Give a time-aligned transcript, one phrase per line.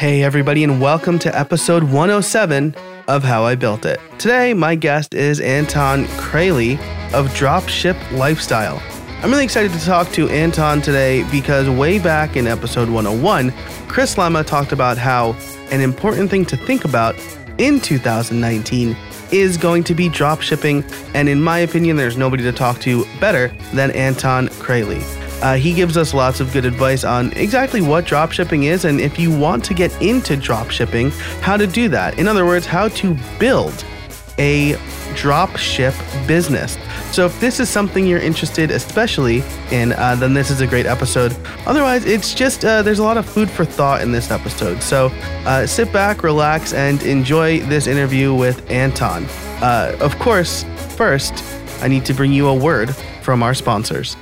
[0.00, 2.72] Hey, everybody, and welcome to episode 107
[3.08, 3.98] of How I Built It.
[4.16, 6.74] Today, my guest is Anton Kraly
[7.12, 8.80] of Dropship Lifestyle.
[9.24, 13.50] I'm really excited to talk to Anton today because way back in episode 101,
[13.88, 15.32] Chris Lema talked about how
[15.72, 17.16] an important thing to think about
[17.58, 18.96] in 2019
[19.32, 20.84] is going to be drop shipping,
[21.14, 25.02] and in my opinion, there's nobody to talk to better than Anton Kraly.
[25.42, 29.18] Uh, he gives us lots of good advice on exactly what dropshipping is and if
[29.18, 31.10] you want to get into dropshipping,
[31.40, 32.18] how to do that.
[32.18, 33.84] In other words, how to build
[34.38, 34.72] a
[35.14, 35.94] dropship
[36.26, 36.78] business.
[37.12, 40.86] So if this is something you're interested especially in, uh, then this is a great
[40.86, 41.36] episode.
[41.66, 44.82] Otherwise, it's just uh, there's a lot of food for thought in this episode.
[44.82, 45.06] So
[45.44, 49.26] uh, sit back, relax, and enjoy this interview with Anton.
[49.60, 50.64] Uh, of course,
[50.96, 51.44] first,
[51.82, 54.16] I need to bring you a word from our sponsors.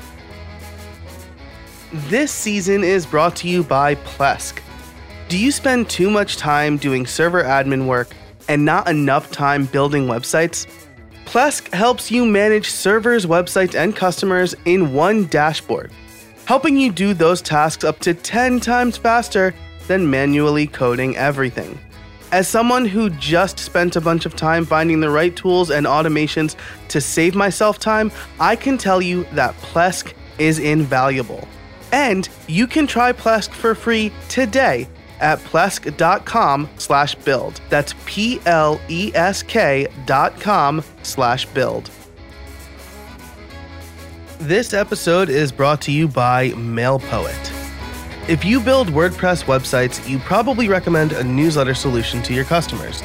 [1.96, 4.60] This season is brought to you by Plesk.
[5.30, 8.10] Do you spend too much time doing server admin work
[8.50, 10.66] and not enough time building websites?
[11.24, 15.90] Plesk helps you manage servers, websites, and customers in one dashboard,
[16.44, 19.54] helping you do those tasks up to 10 times faster
[19.88, 21.78] than manually coding everything.
[22.30, 26.56] As someone who just spent a bunch of time finding the right tools and automations
[26.88, 31.48] to save myself time, I can tell you that Plesk is invaluable.
[31.92, 34.88] And you can try Plesk for free today
[35.20, 37.60] at plesk.com slash build.
[37.70, 41.90] That's P-L-E-S-K dot com slash build.
[44.38, 47.52] This episode is brought to you by MailPoet.
[48.28, 53.00] If you build WordPress websites, you probably recommend a newsletter solution to your customers.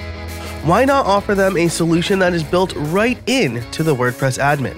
[0.63, 4.75] Why not offer them a solution that is built right in to the WordPress admin?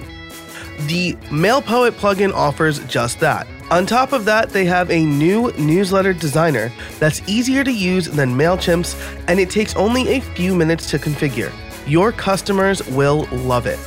[0.86, 3.48] The MailPoet plugin offers just that.
[3.70, 8.34] On top of that, they have a new newsletter designer that's easier to use than
[8.34, 8.94] MailChimp's,
[9.26, 11.52] and it takes only a few minutes to configure.
[11.86, 13.78] Your customers will love it.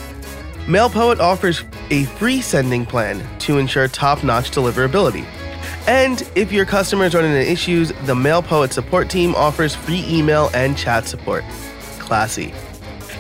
[0.66, 5.26] MailPoet offers a free sending plan to ensure top notch deliverability.
[5.88, 10.78] And if your customers run into issues, the MailPoet support team offers free email and
[10.78, 11.46] chat support.
[12.00, 12.54] Classy.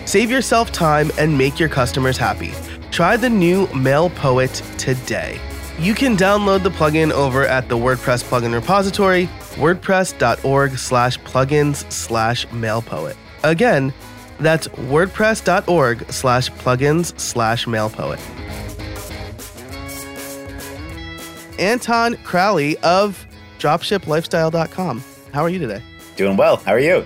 [0.05, 2.51] Save yourself time and make your customers happy.
[2.91, 5.39] Try the new MailPoet today.
[5.79, 12.47] You can download the plugin over at the WordPress plugin repository, wordpress.org slash plugins slash
[12.47, 13.15] mailpoet.
[13.43, 13.93] Again,
[14.39, 18.19] that's wordpress.org slash plugins slash mailpoet.
[21.59, 23.27] Anton Kraly of
[23.59, 25.03] dropshiplifestyle.com.
[25.31, 25.83] How are you today?
[26.15, 26.57] Doing well.
[26.57, 27.05] How are you?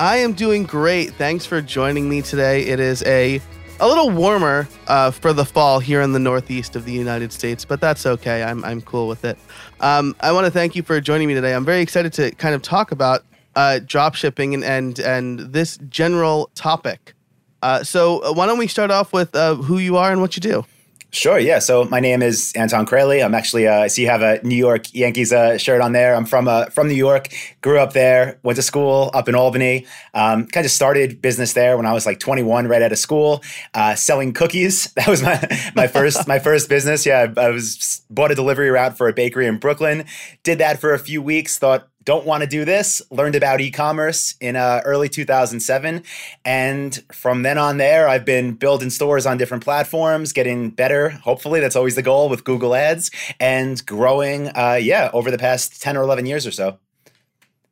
[0.00, 1.14] I am doing great.
[1.14, 2.62] Thanks for joining me today.
[2.62, 3.40] It is a
[3.80, 7.64] a little warmer uh, for the fall here in the northeast of the United States,
[7.64, 8.42] but that's okay.
[8.42, 9.38] I'm, I'm cool with it.
[9.80, 11.54] Um, I want to thank you for joining me today.
[11.54, 13.24] I'm very excited to kind of talk about
[13.54, 17.14] uh, drop shipping and, and, and this general topic.
[17.62, 20.36] Uh, so, uh, why don't we start off with uh, who you are and what
[20.36, 20.64] you do?
[21.10, 21.38] Sure.
[21.38, 21.58] Yeah.
[21.58, 23.22] So my name is Anton Kraly.
[23.22, 23.66] I'm actually.
[23.66, 26.14] Uh, I see you have a New York Yankees uh, shirt on there.
[26.14, 27.28] I'm from uh, from New York.
[27.62, 28.38] Grew up there.
[28.42, 29.86] Went to school up in Albany.
[30.12, 33.42] Um, kind of started business there when I was like 21, right out of school,
[33.72, 34.92] uh, selling cookies.
[34.98, 37.06] That was my my first my first business.
[37.06, 40.04] Yeah, I, I was bought a delivery route for a bakery in Brooklyn.
[40.42, 41.56] Did that for a few weeks.
[41.56, 43.02] Thought don't want to do this.
[43.10, 46.02] Learned about e-commerce in uh, early 2007,
[46.42, 51.10] and from then on there, I've been building stores on different platforms, getting better.
[51.10, 54.48] Hopefully, that's always the goal with Google Ads, and growing.
[54.56, 56.78] Uh, yeah, over the past 10 or 11 years or so.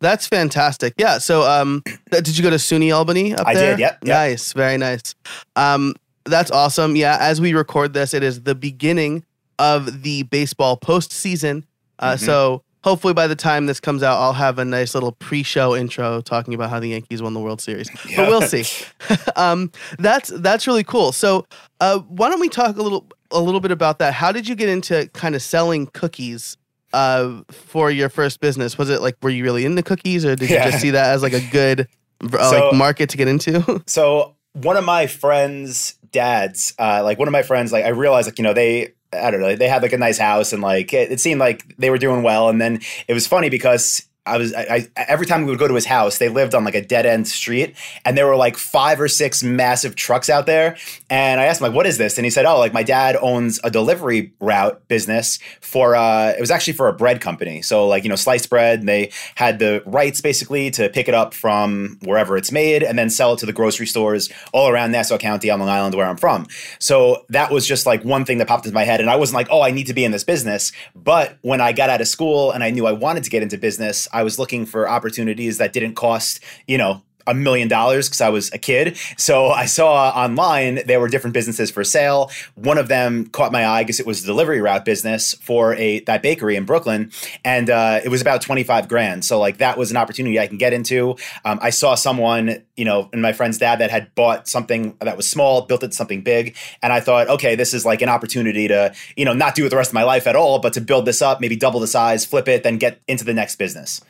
[0.01, 0.93] That's fantastic.
[0.99, 1.17] Yeah.
[1.17, 3.71] So, um, did you go to SUNY Albany up I there?
[3.73, 3.81] did.
[3.81, 4.15] Yep, yep.
[4.15, 4.53] Nice.
[4.53, 5.15] Very nice.
[5.57, 5.95] Um,
[6.27, 6.95] that's awesome.
[6.97, 7.17] Yeah.
[7.19, 9.25] As we record this, it is the beginning
[9.59, 11.65] of the baseball postseason.
[11.99, 12.19] Uh, Mhm.
[12.27, 16.21] So hopefully by the time this comes out, I'll have a nice little pre-show intro
[16.21, 17.91] talking about how the Yankees won the World Series.
[18.17, 18.65] But we'll see.
[19.37, 21.13] um, that's that's really cool.
[21.13, 21.47] So
[21.81, 24.15] uh, why don't we talk a little a little bit about that?
[24.15, 26.57] How did you get into kind of selling cookies?
[26.93, 30.49] Uh, for your first business, was it like were you really into cookies, or did
[30.49, 31.89] you just see that as like a good
[32.23, 33.83] uh, So- like market to get into?
[33.87, 38.29] So one of my friends' dads, uh, like one of my friends, like I realized,
[38.29, 38.95] like you know, they,
[39.25, 41.77] I don't know, they had like a nice house, and like it, it seemed like
[41.77, 42.49] they were doing well.
[42.49, 45.69] And then it was funny because I was, I, I every time we would go
[45.69, 48.57] to his house, they lived on like a dead end street, and there were like
[48.57, 50.77] five or six massive trucks out there.
[51.11, 53.17] And I asked him like, "What is this?" And he said, "Oh, like my dad
[53.21, 57.63] owns a delivery route business for, uh, it was actually for a bread company.
[57.63, 58.81] So like you know, sliced bread.
[58.81, 62.99] And they had the rights basically to pick it up from wherever it's made and
[62.99, 66.07] then sell it to the grocery stores all around Nassau County on Long Island, where
[66.07, 66.47] I'm from.
[66.79, 69.37] So that was just like one thing that popped into my head, and I wasn't
[69.37, 72.09] like, "Oh, I need to be in this business." But when I got out of
[72.09, 75.59] school and I knew I wanted to get into business, I was looking for opportunities
[75.59, 78.97] that didn't cost, you know, a million dollars because I was a kid.
[79.17, 82.31] So I saw online there were different businesses for sale.
[82.55, 86.01] One of them caught my eye because it was a delivery route business for a
[86.01, 87.11] that bakery in Brooklyn,
[87.45, 89.25] and uh, it was about twenty five grand.
[89.25, 91.17] So like that was an opportunity I can get into.
[91.45, 95.17] Um, I saw someone, you know, and my friend's dad that had bought something that
[95.17, 98.69] was small, built it something big, and I thought, okay, this is like an opportunity
[98.69, 100.81] to, you know, not do it the rest of my life at all, but to
[100.81, 104.01] build this up, maybe double the size, flip it, then get into the next business.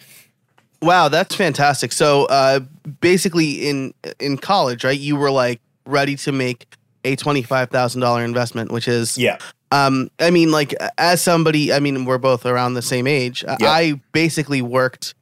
[0.82, 1.92] Wow, that's fantastic.
[1.92, 2.60] So, uh,
[3.00, 6.66] basically, in in college, right, you were like ready to make
[7.04, 9.38] a twenty five thousand dollar investment, which is Yeah.
[9.72, 13.42] Um, I mean, like as somebody, I mean, we're both around the same age.
[13.42, 13.58] Yep.
[13.62, 15.14] I basically worked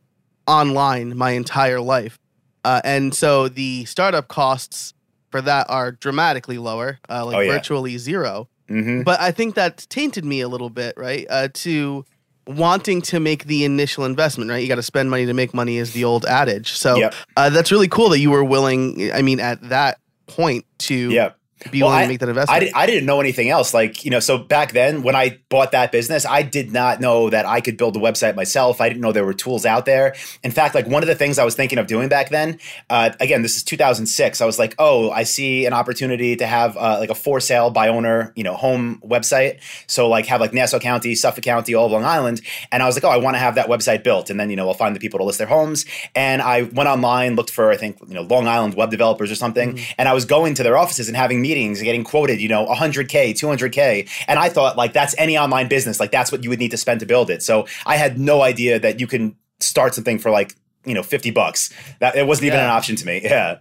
[0.46, 2.18] online my entire life,
[2.64, 4.92] uh, and so the startup costs
[5.30, 7.52] for that are dramatically lower, uh, like Oh, yeah.
[7.52, 8.48] virtually zero.
[8.68, 11.26] hmm But I think that's tainted me a little bit, right?
[11.30, 12.04] Uh, to
[12.46, 14.58] wanting to make the initial investment, right?
[14.62, 16.72] You got to spend money to make money, is the old adage.
[16.72, 17.14] So Yep.
[17.36, 19.10] uh, that's really cool that you were willing.
[19.12, 21.30] I mean, at that point, to Yeah.
[21.70, 22.60] Be Well, willing I- to make that I, investment.
[22.64, 23.72] di- I didn't know anything else.
[23.72, 27.30] Like, you know, so back then when I bought that business, I did not know
[27.30, 28.80] that I could build a website myself.
[28.80, 30.14] I didn't know there were tools out there.
[30.42, 32.58] In fact, like one of the things I was thinking of doing back then,
[32.90, 34.40] uh, again, this is 2006.
[34.40, 37.70] I was like, oh, I see an opportunity to have uh, like a for sale
[37.70, 39.60] by owner, you know, home website.
[39.86, 42.40] So like have like Nassau County, Suffolk County, all of Long Island.
[42.72, 44.28] And I was like, oh, I want to have that website built.
[44.28, 45.84] And then, you know, I'll find the people to list their homes.
[46.14, 49.34] And I went online, looked for, I think, you know, Long Island web developers or
[49.36, 49.78] something.
[49.98, 53.32] And I was going to their offices and having meetings getting quoted, you know, 100K,
[53.32, 54.08] 200K.
[54.28, 56.00] And I thought, like, that's any online business.
[56.00, 57.42] Like, that's what you would need to spend to build it.
[57.42, 60.54] So I had no idea that you can start something for like,
[60.84, 61.70] you know, 50 bucks.
[62.00, 62.64] That it wasn't even Yeah.
[62.64, 63.20] an option to me.
[63.34, 63.58] Yeah.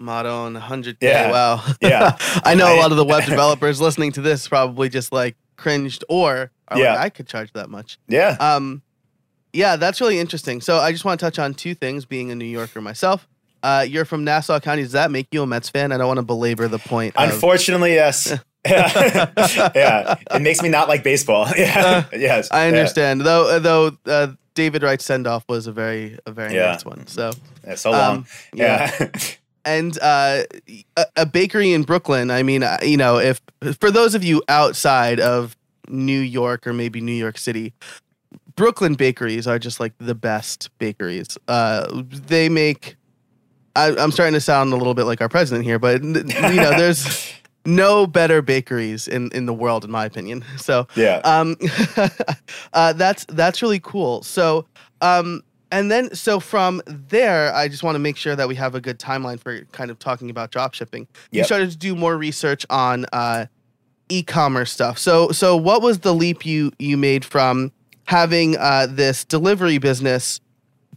[0.00, 0.96] Motto and 100K.
[1.00, 1.30] Yeah.
[1.32, 1.64] Wow.
[1.80, 2.16] Yeah.
[2.44, 6.04] I know a lot of the web developers listening to this probably just like cringed
[6.08, 6.92] or are Yeah.
[6.92, 7.98] like, I could charge that much.
[8.06, 8.36] Yeah.
[8.38, 8.82] Um,
[9.52, 10.60] yeah, that's really interesting.
[10.60, 13.26] So I just want to touch on two things being a New Yorker myself.
[13.62, 14.82] Uh, you're from Nassau County.
[14.82, 15.92] Does that make you a Mets fan?
[15.92, 17.16] I don't want to belabor the point.
[17.16, 18.32] of- Unfortunately, yes.
[18.66, 20.16] yeah.
[20.32, 21.46] It makes me not like baseball.
[21.56, 22.04] Yeah.
[22.12, 22.50] yes.
[22.50, 22.68] Uh, I Yeah.
[22.68, 23.20] understand.
[23.22, 26.72] Though, uh, though uh, David Wright's send off was a very, a very Yeah.
[26.72, 27.06] nice one.
[27.06, 27.30] So,
[27.66, 28.16] Yeah, so long.
[28.18, 28.90] um, yeah.
[29.00, 29.08] yeah.
[29.64, 30.42] and uh,
[30.96, 32.30] a, a bakery in Brooklyn.
[32.30, 33.40] I mean, uh, you know, if
[33.80, 35.56] for those of you outside of
[35.88, 37.72] New York or maybe New York City,
[38.56, 41.38] Brooklyn bakeries are just like the best bakeries.
[41.46, 42.96] Uh, they make.
[43.76, 46.70] I, I'm starting to sound a little bit like our president here, but you know,
[46.70, 47.32] there's
[47.64, 50.44] no better bakeries in in the world, in my opinion.
[50.58, 51.20] So yeah.
[51.24, 51.56] um,
[52.72, 54.22] uh, that's that's really cool.
[54.22, 54.66] So,
[55.00, 58.74] um, and then so from there, I just want to make sure that we have
[58.74, 61.06] a good timeline for kind of talking about drop shipping.
[61.30, 63.46] You started to do more research on uh,
[64.08, 64.98] e-commerce stuff.
[64.98, 67.72] So, so what was the leap you you made from
[68.04, 70.40] having uh, this delivery business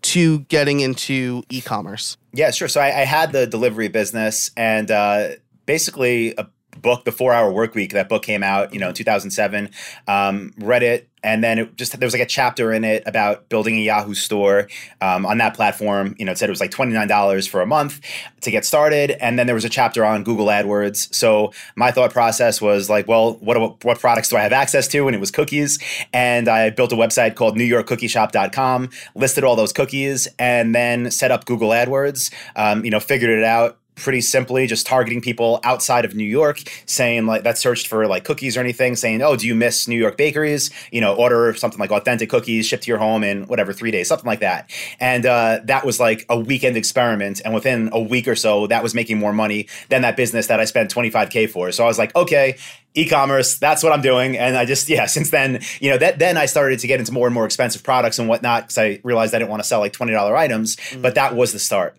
[0.01, 2.17] to getting into e-commerce?
[2.33, 2.67] Yeah, sure.
[2.67, 5.29] So I, I had the delivery business and uh,
[5.65, 6.47] basically a
[6.81, 7.91] book, The Four Hour Work Week.
[7.93, 9.69] That book came out, you know, in 2007.
[10.07, 13.47] Um, read it, and then it just there was like a chapter in it about
[13.49, 14.67] building a Yahoo store
[15.01, 16.15] um, on that platform.
[16.17, 18.01] You know, it said it was like twenty nine dollars for a month
[18.41, 21.13] to get started, and then there was a chapter on Google AdWords.
[21.13, 25.07] So my thought process was like, well, what what products do I have access to?
[25.07, 25.79] And it was cookies,
[26.13, 31.45] and I built a website called NewYorkCookieShop.com, listed all those cookies, and then set up
[31.45, 32.33] Google AdWords.
[32.55, 36.61] Um, you know, figured it out pretty simply just targeting people outside of New York,
[36.85, 39.97] saying like that searched for like cookies or anything, saying, "Oh, do you miss New
[39.97, 40.71] York bakeries?
[40.91, 44.07] You know, order something like authentic cookies shipped to your home in whatever three days,
[44.07, 48.27] something like that." And uh, that was like a weekend experiment, and within a week
[48.27, 51.71] or so, that was making more money than that business that I spent 25k for.
[51.71, 52.57] So I was like, okay.
[52.93, 55.05] E-commerce, that's what I'm doing, and I just yeah.
[55.11, 57.83] Since then, you know, that then I started to get into more and more expensive
[57.83, 60.75] products and whatnot because I realized I didn't want to sell like twenty dollar items,
[60.97, 61.95] but that was the start.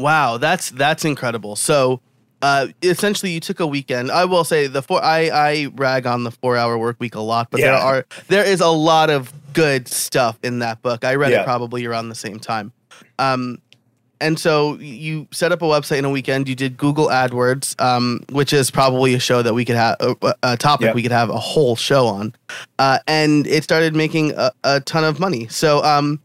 [0.00, 1.56] Wow, that's that's incredible.
[1.56, 2.00] So,
[2.42, 4.10] uh, essentially, you took a weekend.
[4.10, 5.02] I will say the four.
[5.04, 8.44] I I rag on the four hour work week a lot, but there are there
[8.44, 11.04] is a lot of good stuff in that book.
[11.04, 11.42] I read Yeah.
[11.42, 12.72] it probably around the same time.
[13.18, 13.58] Um,
[14.22, 16.46] and so you set up a website in a weekend.
[16.46, 20.34] You did Google AdWords, um, which is probably a show that we could have a,
[20.42, 20.92] a topic Yeah.
[20.92, 22.34] we could have a whole show on.
[22.78, 25.48] Uh, and it started making a, a ton of money.
[25.48, 26.20] So, um,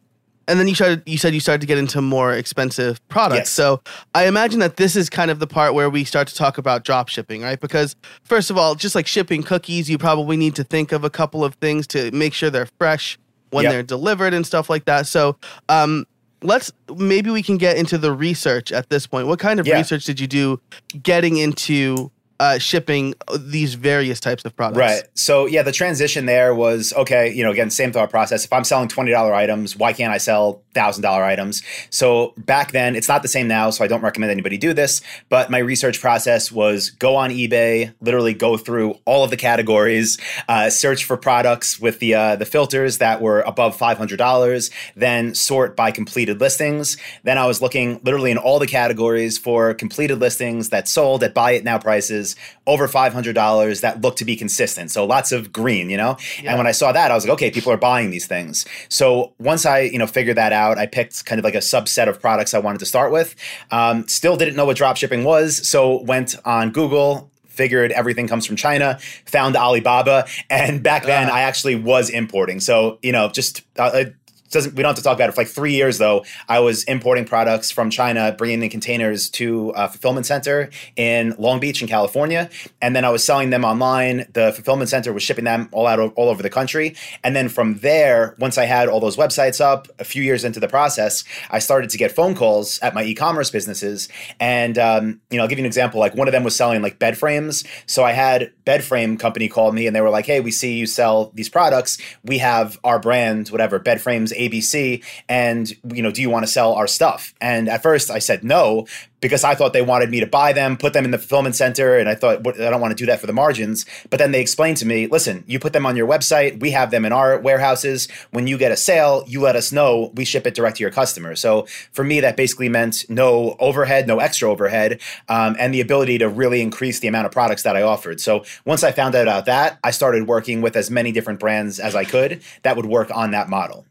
[0.48, 1.04] and then you started.
[1.06, 3.38] You said you started to get into more expensive products.
[3.40, 3.50] Yes.
[3.52, 3.82] So
[4.14, 6.84] I imagine that this is kind of the part where we start to talk about
[6.84, 7.60] drop shipping, right?
[7.60, 11.10] Because first of all, just like shipping cookies, you probably need to think of a
[11.10, 13.18] couple of things to make sure they're fresh
[13.52, 13.72] when Yep.
[13.72, 15.08] they're delivered and stuff like that.
[15.08, 15.38] So,
[15.70, 16.06] um,
[16.42, 19.28] let's maybe we can get into the research at this point.
[19.28, 19.78] What kind of Yeah.
[19.78, 20.60] research did you do
[21.02, 24.78] getting into uh, shipping these various types of products.
[24.78, 25.04] Right.
[25.14, 27.32] So yeah, the transition there was okay.
[27.32, 28.46] You know, again, same thought process.
[28.46, 31.64] If I'm selling twenty dollar items, why can't I sell thousand dollar items?
[31.90, 33.70] So back then, it's not the same now.
[33.70, 35.02] So I don't recommend anybody do this.
[35.30, 40.18] But my research process was go on eBay, literally go through all of the categories,
[40.50, 44.72] uh, search for products with the uh, the filters that were above five hundred dollars,
[44.96, 46.98] then sort by completed listings.
[47.24, 51.34] Then I was looking literally in all the categories for completed listings that sold at
[51.34, 52.25] buy it now prices
[52.66, 54.90] over $500 that look to be consistent.
[54.92, 56.18] So lots of green, you know?
[56.42, 56.52] Yeah.
[56.52, 58.66] And when I saw that, I was like, okay, people are buying these things.
[58.90, 62.08] So once I, you know, figured that out, I picked kind of like a subset
[62.10, 63.36] of products I wanted to start with.
[63.72, 65.68] Um, still didn't know what drop shipping was.
[65.68, 71.34] So went on Google, figured everything comes from China, found Alibaba, and back then uh.
[71.34, 72.60] I actually was importing.
[72.60, 74.06] So, you know, just uh,
[74.52, 75.34] doesn't we don't have to talk about it.
[75.34, 79.70] For like three years though i was importing products from china bringing in containers to
[79.72, 82.50] a fulfillment center in long beach in california.
[82.82, 84.28] And then i was selling them online.
[84.34, 86.96] The fulfillment center was shipping them all out all over the country.
[87.24, 90.60] And then from there once i had all those websites up a few years into
[90.60, 94.10] the process i started to get phone calls at my e-commerce businesses.
[94.40, 96.00] And um, you know i'll give you an example.
[96.00, 97.64] Like one of them was selling like bed frames.
[97.88, 100.78] So i had bed frame company called me and they were like hey we see
[100.78, 101.98] you sell these products.
[102.24, 106.52] We have our brand whatever bed frames ABC and you know do you want to
[106.52, 108.86] sell our stuff and at first I said no
[109.26, 111.98] because I thought they wanted me to buy them, put them in the fulfillment center,
[111.98, 113.84] and I thought I don't want to do that for the margins.
[114.12, 116.92] But then they explained to me, listen, you put them on your website, we have
[116.92, 118.08] them in our warehouses.
[118.30, 120.92] When you get a sale, you let us know, we ship it direct to your
[120.92, 121.36] customer.
[121.36, 126.20] So for me, that basically meant no overhead, no extra overhead, um, and the ability
[126.20, 128.22] to really increase the amount of products that I offered.
[128.22, 131.80] So once I found out about that, I started working with as many different brands
[131.80, 133.88] as I could that would work on that model.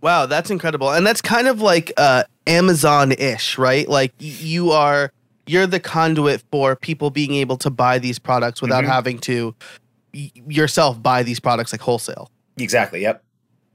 [0.00, 0.90] Wow, that's incredible.
[0.90, 3.88] And that's kind of like uh, Amazon-ish, right?
[3.88, 5.12] Like you are
[5.46, 8.92] you're the conduit for people being able to buy these products without mm-hmm.
[8.92, 9.54] having to
[10.14, 12.30] y- yourself buy these products like wholesale.
[12.56, 13.02] Exactly.
[13.02, 13.24] Yep.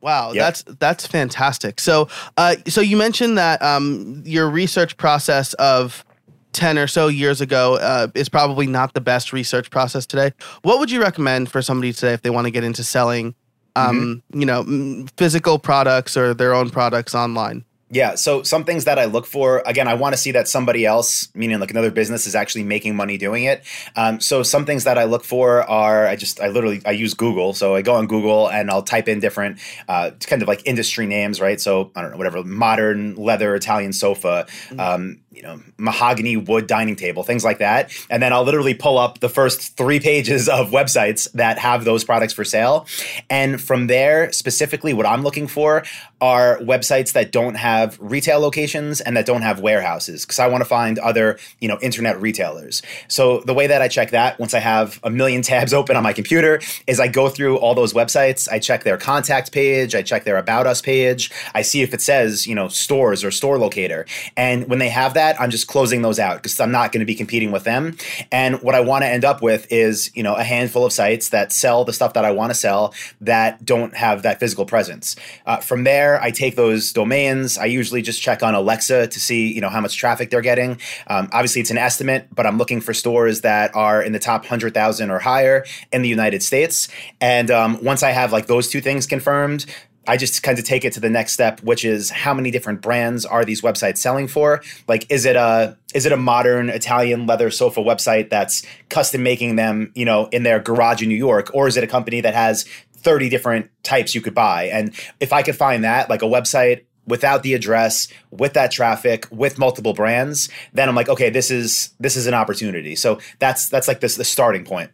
[0.01, 0.35] Wow, yep.
[0.35, 1.79] that's that's fantastic.
[1.79, 6.05] So, uh, so you mentioned that um, your research process of
[6.53, 10.31] ten or so years ago uh, is probably not the best research process today.
[10.61, 13.33] What would you recommend for somebody today if they want to get into selling
[13.75, 14.39] um, mm-hmm.
[14.39, 17.65] you know, physical products or their own products online?
[17.91, 18.15] Yeah.
[18.15, 21.29] So some things that I look for, again, I want to see that somebody else,
[21.35, 23.63] meaning like another business, is actually making money doing it.
[23.95, 27.13] Um, so some things that I look for are, I just, I literally, I use
[27.13, 27.53] Google.
[27.53, 31.05] So I go on Google and I'll type in different uh, kind of like industry
[31.05, 31.61] names, right?
[31.61, 34.79] So I don't know, whatever, modern leather Italian sofa, mm-hmm.
[34.79, 37.91] um, you know, mahogany wood dining table, things like that.
[38.09, 42.03] And then I'll literally pull up the first three pages of websites that have those
[42.03, 42.87] products for sale.
[43.29, 45.83] And from there, specifically, what I'm looking for
[46.21, 50.61] are websites that don't have retail locations and that don't have warehouses because I want
[50.61, 52.81] to find other, you know, internet retailers.
[53.09, 56.03] So the way that I check that once I have a million tabs open on
[56.03, 60.01] my computer is I go through all those websites, I check their contact page, I
[60.01, 63.57] check their about us page, I see if it says, you know, stores or store
[63.57, 64.05] locator.
[64.37, 66.99] And when they have that, that, I'm just closing those out because I'm not going
[66.99, 67.97] to be competing with them.
[68.31, 71.29] And what I want to end up with is, you know, a handful of sites
[71.29, 75.15] that sell the stuff that I want to sell that don't have that physical presence.
[75.45, 77.57] Uh, from there, I take those domains.
[77.57, 80.79] I usually just check on Alexa to see, you know, how much traffic they're getting.
[81.07, 84.41] Um, obviously, it's an estimate, but I'm looking for stores that are in the top
[84.41, 86.87] 100,000 or higher in the United States.
[87.19, 89.65] And um, once I have like those two things confirmed,
[90.07, 92.81] I just kind of take it to the next step, which is how many different
[92.81, 94.61] brands are these websites selling for?
[94.87, 99.55] Like, is it a is it a modern Italian leather sofa website that's custom making
[99.55, 102.33] them, you know, in their garage in New York, or is it a company that
[102.33, 102.65] has
[102.97, 104.65] 30 different types you could buy?
[104.65, 109.27] And if I could find that, like a website without the address, with that traffic,
[109.31, 112.95] with multiple brands, then I'm like, okay, this is this is an opportunity.
[112.95, 114.91] So that's that's like this the starting point.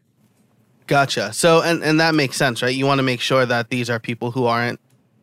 [0.88, 1.34] Gotcha.
[1.34, 2.76] So and and that makes sense, right?
[2.76, 4.80] You want to make sure that these are people who aren't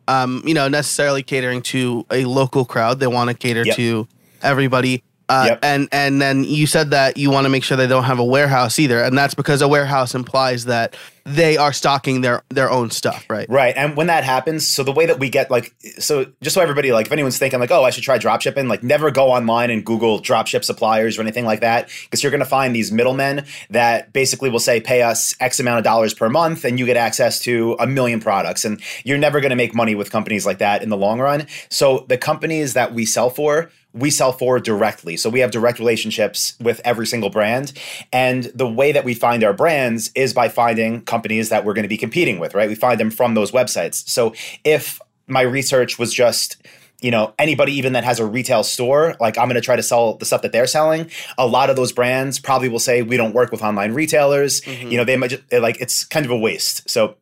[0.08, 2.98] um, you know, necessarily catering to a local crowd.
[2.98, 3.76] They want to cater yep.
[3.76, 4.08] to
[4.42, 5.04] everybody.
[5.28, 5.58] Uh, yep.
[5.62, 8.24] And and then you said that you want to make sure they don't have a
[8.24, 12.90] warehouse either, and that's because a warehouse implies that they are stocking their their own
[12.90, 13.46] stuff, right?
[13.50, 13.74] Right.
[13.76, 16.92] And when that happens, so the way that we get like, so just so everybody
[16.92, 19.84] like, if anyone's thinking like, oh, I should try dropshipping, like, never go online and
[19.84, 24.14] Google dropship suppliers or anything like that, because you're going to find these middlemen that
[24.14, 27.38] basically will say, pay us X amount of dollars per month, and you get access
[27.40, 30.82] to a million products, and you're never going to make money with companies like that
[30.82, 31.46] in the long run.
[31.68, 35.16] So the companies that we sell for we sell for directly.
[35.16, 37.72] So we have direct relationships with every single brand.
[38.12, 41.84] And the way that we find our brands is by finding companies that we're going
[41.84, 42.68] to be competing with, right?
[42.68, 44.08] We find them from those websites.
[44.08, 46.56] So if my research was just
[47.00, 49.82] you know anybody even that has a retail store like i'm going to try to
[49.82, 53.16] sell the stuff that they're selling a lot of those brands probably will say we
[53.16, 54.88] don't work with online retailers mm-hmm.
[54.88, 57.14] you know they might just like it's kind of a waste so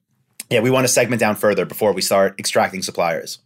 [0.49, 3.39] yeah we want to segment down further before we start extracting suppliers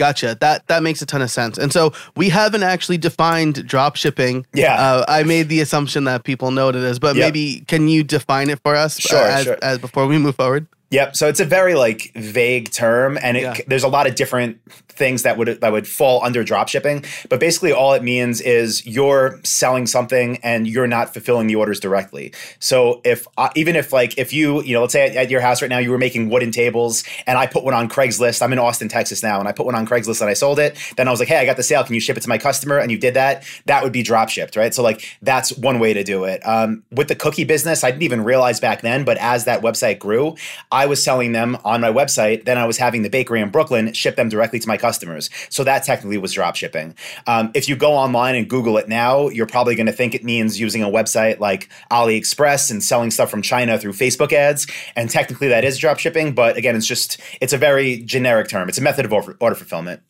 [0.00, 0.34] Gotcha.
[0.40, 1.58] That that makes a ton of sense.
[1.58, 4.46] And so we haven't actually defined drop shipping.
[4.54, 4.80] Yeah.
[4.80, 7.26] Uh, I made the assumption that people know what it is, but yep.
[7.26, 8.98] maybe can you define it for us?
[8.98, 9.58] Sure, uh, as, sure.
[9.60, 10.66] as before we move forward?
[10.90, 11.14] Yep.
[11.14, 13.54] So it's a very like vague term, and it, yeah.
[13.68, 14.60] there's a lot of different
[15.00, 17.04] things that would that would fall under drop shipping.
[17.28, 21.78] But basically, all it means is you're selling something and you're not fulfilling the orders
[21.78, 22.32] directly.
[22.58, 25.40] So if uh, even if like if you you know let's say at, at, your
[25.40, 28.42] house right now you were making wooden tables, and I put one on Craigslist.
[28.42, 30.76] I'm in Austin, Texas now, and I put one on Craigslist and I sold it.
[30.96, 31.84] Then I was like, hey, I got the sale.
[31.84, 32.78] Can you ship it to my customer?
[32.78, 33.44] And you did that.
[33.66, 34.74] That would be drop shipped, right?
[34.74, 36.40] So like that's one way to do it.
[36.44, 40.00] Um, with the cookie business, I didn't even realize back then, but as that website
[40.00, 40.34] grew.
[40.70, 42.44] I was selling them on my website.
[42.44, 45.30] Then I was having the bakery in Brooklyn ship them directly to my customers.
[45.48, 46.94] So that technically was drop shipping.
[47.26, 50.24] Um, if you go online and Google it now, you're probably going to think it
[50.24, 54.66] means using a website like AliExpress and selling stuff from China through Facebook ads.
[54.96, 56.34] And technically that is drop shipping.
[56.34, 58.68] But again, it's just, it's a very generic term.
[58.68, 60.02] It's a method of order, order fulfillment.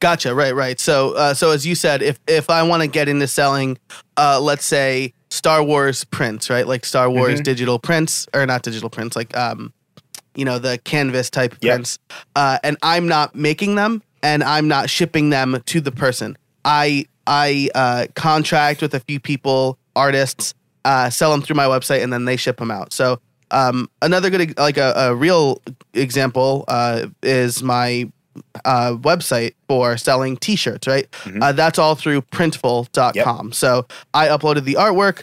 [0.00, 0.32] Gotcha.
[0.32, 0.54] Right.
[0.54, 0.78] Right.
[0.78, 3.78] So, uh, so as you said, if if I want to get into selling,
[4.16, 6.68] uh, let's say Star Wars prints, right?
[6.68, 7.42] Like Star Wars mm-hmm.
[7.42, 9.72] digital prints, or not digital prints, like um,
[10.34, 11.74] you know, the canvas type yep.
[11.74, 11.98] prints.
[12.36, 16.36] Uh, and I'm not making them, and I'm not shipping them to the person.
[16.64, 20.54] I I uh, contract with a few people, artists,
[20.84, 22.92] uh, sell them through my website, and then they ship them out.
[22.92, 23.20] So
[23.50, 25.60] um, another good, like a, a real
[25.94, 28.10] example, uh, is my
[28.64, 30.86] uh, website for selling T-shirts.
[30.86, 31.42] Right, mm-hmm.
[31.42, 33.46] uh, that's all through Printful.com.
[33.46, 33.54] Yep.
[33.54, 35.22] So I uploaded the artwork.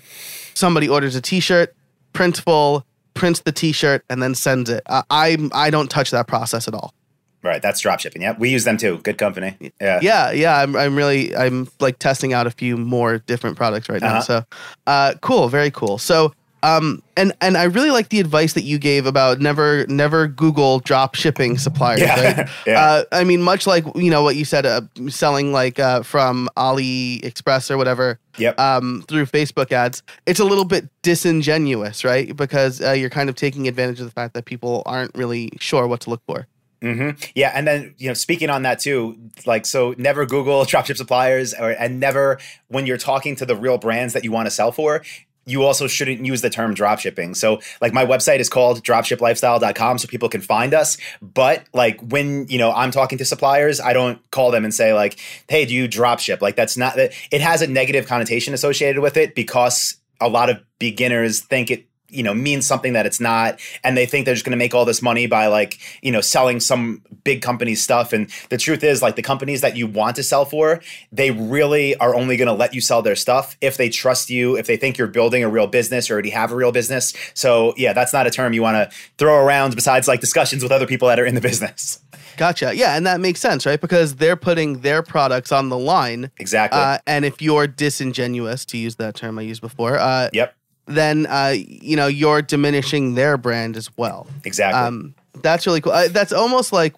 [0.53, 1.75] Somebody orders a T-shirt.
[2.13, 2.83] Printful
[3.15, 4.83] prints the T-shirt and then sends it.
[4.85, 6.93] Uh, I I don't touch that process at all.
[7.41, 8.23] Right, that's drop shipping.
[8.23, 8.97] Yeah, we use them too.
[9.03, 9.55] Good company.
[9.79, 10.57] Yeah, yeah, yeah.
[10.57, 14.17] I'm, I'm really, I'm like testing out a few more different products right now.
[14.17, 14.21] Uh-huh.
[14.21, 14.45] So,
[14.87, 15.99] uh, cool, very cool.
[15.99, 20.27] So, um, and and I really like the advice that you gave about never never
[20.27, 22.01] Google drop shipping suppliers.
[22.01, 22.37] Yeah.
[22.37, 22.49] Right?
[22.67, 22.83] yeah.
[22.83, 26.49] Uh, I mean, much like you know what you said, uh, selling like uh, from
[26.57, 28.19] AliExpress or whatever.
[28.37, 28.59] Yep.
[28.59, 32.35] Um, through Facebook ads, it's a little bit disingenuous, right?
[32.35, 35.87] Because uh, you're kind of taking advantage of the fact that people aren't really sure
[35.87, 36.47] what to look for.
[36.81, 37.19] Mm-hmm.
[37.33, 41.53] Yeah, and then you know, speaking on that too, like so, never Google dropship suppliers,
[41.53, 44.71] or and never when you're talking to the real brands that you want to sell
[44.71, 45.01] for,
[45.45, 47.35] you also shouldn't use the term dropshipping.
[47.35, 50.97] So like my website is called dropshiplifestyle.com so people can find us.
[51.21, 54.93] But like when, you know, I'm talking to suppliers, I don't call them and say
[54.93, 56.41] like, hey, do you dropship?
[56.41, 60.49] Like that's not that it has a negative connotation associated with it because a lot
[60.49, 64.35] of beginners think it you know means something that it's not and they think they're
[64.35, 67.75] just going to make all this money by like you know selling some big company
[67.75, 71.31] stuff and the truth is like the companies that you want to sell for they
[71.31, 74.67] really are only going to let you sell their stuff if they trust you if
[74.67, 77.93] they think you're building a real business or already have a real business so yeah
[77.93, 81.07] that's not a term you want to throw around besides like discussions with other people
[81.07, 81.99] that are in the business
[82.37, 82.75] Gotcha.
[82.75, 83.79] Yeah, and that makes sense, right?
[83.79, 86.31] Because they're putting their products on the line.
[86.37, 86.79] Exactly.
[86.79, 90.53] Uh, and if you're disingenuous, to use that term I used before, uh, yep
[90.85, 94.27] then uh, you know you're diminishing their brand as well.
[94.43, 94.79] Exactly.
[94.79, 95.91] Um, that's really cool.
[95.91, 96.93] Uh, that's almost like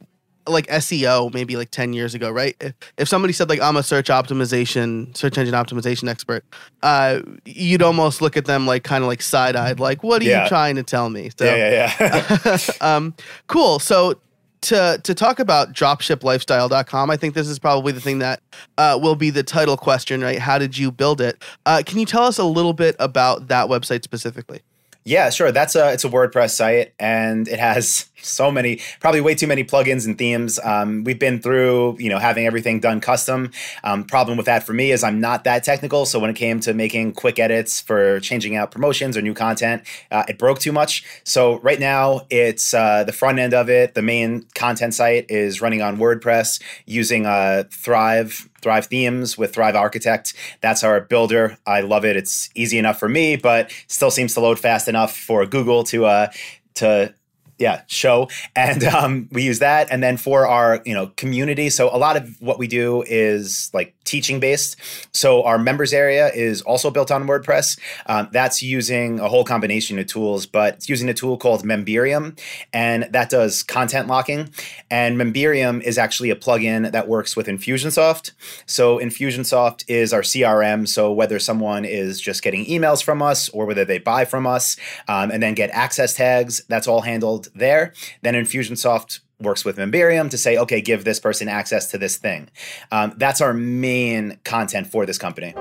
[0.50, 2.56] like SEO maybe like 10 years ago, right?
[2.60, 6.46] If, if somebody said like I'm a search optimization, search engine optimization expert,
[6.84, 10.44] uh, you'd almost look at them like kind of like side-eyed, like, what are yeah.
[10.44, 11.32] you trying to tell me?
[11.38, 12.58] So, yeah, yeah, yeah.
[12.82, 13.14] um,
[13.48, 13.80] cool.
[13.80, 14.20] So
[14.68, 18.42] to to talk about dropshiplifestyle.com, I think this is probably the thing that
[18.78, 20.40] uh, will be the title question, right?
[20.40, 21.42] How did you build it?
[21.66, 24.62] Uh, can you tell us a little bit about that website specifically?
[25.06, 25.54] Yeah, sure.
[25.54, 29.64] That's a it's a WordPress site, and it has so many, probably way too many
[29.64, 30.60] plugins and themes.
[30.64, 33.52] Um, we've been through, you know, having everything done custom.
[33.84, 36.60] Um, problem with that for me is I'm not that technical, so when it came
[36.62, 40.72] to making quick edits for changing out promotions or new content, uh, it broke too
[40.72, 41.04] much.
[41.24, 43.94] So right now, it's uh, the front end of it.
[43.94, 49.76] The main content site is running on WordPress using uh, Thrive Thrive Themes with Thrive
[49.76, 50.34] Architect.
[50.62, 51.58] That's our builder.
[51.66, 52.16] I love it.
[52.16, 56.06] It's easy enough for me, but still seems to load fast enough for Google to
[56.06, 56.28] uh,
[56.76, 57.14] to
[57.58, 58.30] yeah show.
[58.56, 59.88] And um, we use that.
[59.92, 63.72] And then for our you know community so a lot of what we do is
[63.74, 64.76] like teaching based.
[65.14, 67.80] So our members area is also built on wordpress.
[68.06, 72.40] Um, that's using a whole combination of tools but it's using a tool called memberium
[72.74, 74.50] and that does content locking.
[74.90, 78.32] And memberium is actually a plugin that works with infusionsoft.
[78.66, 83.66] So infusionsoft is our crm so whether someone is just getting emails from us or
[83.66, 87.94] whether they buy from us um, and then get access tags that's all handled there.
[88.22, 92.50] Then Infusionsoft works with Memberium to say, okay, give this person access to this thing.
[92.92, 95.54] Um, that's our main content for this company.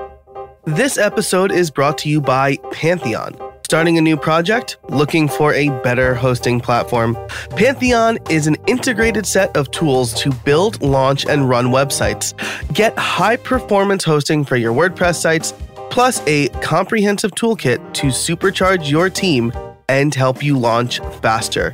[0.65, 3.35] This episode is brought to you by Pantheon.
[3.63, 4.77] Starting a new project?
[4.89, 7.17] Looking for a better hosting platform?
[7.51, 12.33] Pantheon is an integrated set of tools to build, launch, and run websites.
[12.73, 15.53] Get high performance hosting for your WordPress sites,
[15.89, 19.51] plus a comprehensive toolkit to supercharge your team
[19.89, 21.73] and help you launch faster.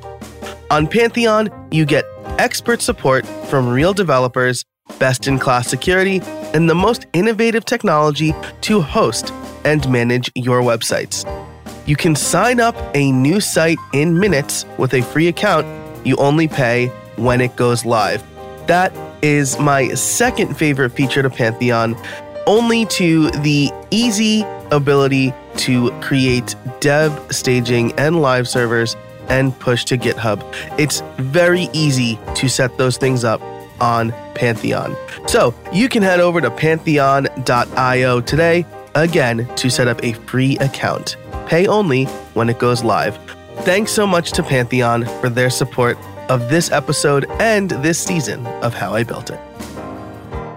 [0.73, 2.03] On Pantheon, you get
[2.39, 4.65] expert support from real developers,
[4.97, 6.19] best in class security,
[6.55, 9.31] and the most innovative technology to host
[9.65, 11.29] and manage your websites.
[11.85, 15.67] You can sign up a new site in minutes with a free account.
[16.07, 18.23] You only pay when it goes live.
[18.65, 21.95] That is my second favorite feature to Pantheon,
[22.47, 28.95] only to the easy ability to create dev, staging, and live servers
[29.29, 30.43] and push to GitHub.
[30.79, 33.41] It's very easy to set those things up
[33.79, 34.95] on Pantheon.
[35.27, 41.17] So you can head over to pantheon.io today, again, to set up a free account.
[41.47, 43.17] Pay only when it goes live.
[43.61, 45.97] Thanks so much to Pantheon for their support
[46.29, 49.39] of this episode and this season of How I Built It.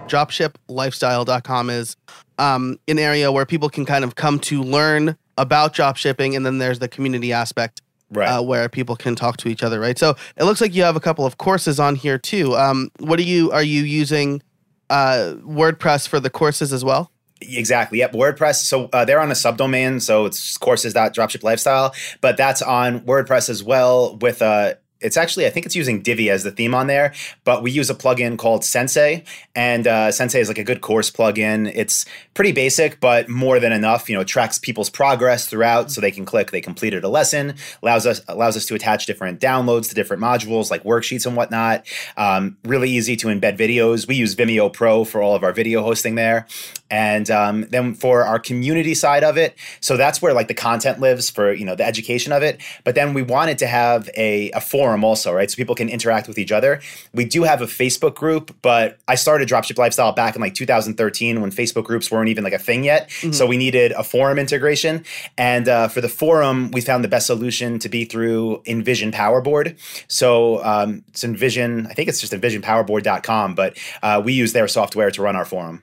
[0.07, 1.97] Dropshiplifestyle.com is
[2.39, 6.59] um, an area where people can kind of come to learn about dropshipping, and then
[6.59, 8.29] there's the community aspect Right.
[8.29, 9.99] uh, where people can talk to each other, right?
[9.99, 12.57] So it looks like you have a couple of courses on here too.
[12.57, 14.43] Um, what are you are you using
[14.91, 17.11] uh, WordPress for the courses as well?
[17.41, 17.99] Exactly.
[17.99, 18.13] Yep.
[18.13, 18.57] WordPress.
[18.65, 20.01] So uh, they're on a subdomain.
[20.01, 25.51] So it's courses.dropship lifestyle, but that's on WordPress as well with a it's actually I
[25.51, 27.13] think it's using Divi as the theme on there,
[27.45, 31.11] but we use a plugin called Sensei, and uh, Sensei is like a good course
[31.11, 31.71] plugin.
[31.75, 34.09] It's pretty basic, but more than enough.
[34.09, 37.55] You know, it tracks people's progress throughout, so they can click they completed a lesson.
[37.83, 41.87] allows us allows us to attach different downloads to different modules like worksheets and whatnot.
[42.17, 44.09] Um, really easy to embed videos.
[44.09, 46.47] We use Vimeo Pro for all of our video hosting there,
[46.91, 51.01] and um, then for our community side of it, so that's where like the content
[51.01, 52.61] lives for you know the education of it.
[52.85, 55.51] But then we wanted to have a, a forum also, right?
[55.51, 56.81] So people can interact with each other.
[57.13, 61.41] We do have a Facebook group, but I started Dropship Lifestyle back in like 2013
[61.41, 63.11] when Facebook groups weren't even like a thing yet.
[63.33, 65.05] So we needed a forum integration.
[65.37, 69.77] And uh, for the forum, we found the best solution to be through Invision Powerboard.
[70.07, 75.11] So um, it's Invision, I think it's just invisionpowerboard.com, but uh, we use their software
[75.11, 75.83] to run our forum.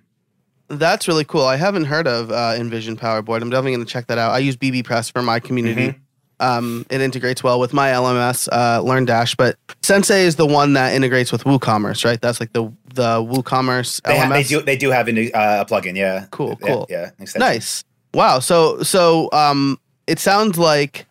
[0.70, 1.44] That's really cool.
[1.44, 3.42] I haven't heard of uh, Invision Powerboard.
[3.42, 4.32] I'm definitely going to check that out.
[4.32, 6.00] I use bbPress for my community.
[6.40, 10.94] Um, it integrates well with my LMS, uh, LearnDash, but Sensei is the one that
[10.94, 12.20] integrates with WooCommerce, right?
[12.20, 14.30] That's like the the WooCommerce They, LMS.
[14.34, 16.26] they do they do have a, uh, plugin, yeah.
[16.32, 16.88] Cool, Yeah, cool.
[16.90, 17.40] Yeah, extension.
[17.40, 17.84] Nice.
[18.14, 18.40] Wow.
[18.40, 21.06] So so um it sounds like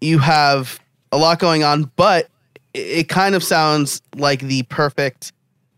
[0.00, 0.78] you have
[1.12, 2.28] a lot going on, but
[2.74, 5.32] it, it kind of sounds like the perfect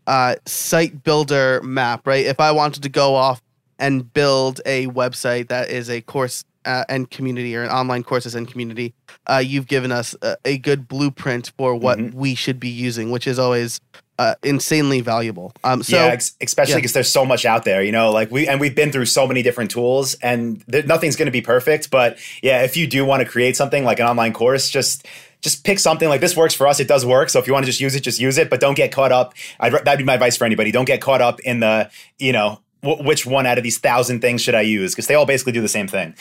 [0.07, 2.25] uh site builder map, right?
[2.25, 3.41] If I wanted to go off
[3.79, 8.35] and build a website that is a course uh, and community or an online courses
[8.35, 8.93] and community,
[9.27, 12.13] uh, you've given us a, a good blueprint for what Mhm.
[12.13, 13.79] we should be using, which is always
[14.19, 15.51] uh, insanely valuable.
[15.63, 16.77] Um, so yeah, ex- especially yeah.
[16.77, 19.25] because there's so much out there, you know, like we and we've been through so
[19.25, 21.89] many different tools, and there, nothing's going to be perfect.
[21.89, 25.07] But yeah, if you do want to create something like an online course, just
[25.41, 26.79] just pick something like this works for us.
[26.79, 27.29] It does work.
[27.31, 28.51] So if you want to just use it, just use it.
[28.51, 29.33] But don't get caught up.
[29.59, 30.71] I'd, that'd be my advice for anybody.
[30.71, 34.21] Don't get caught up in the you know w- which one out of these thousand
[34.21, 36.13] things should I use because they all basically do the same thing.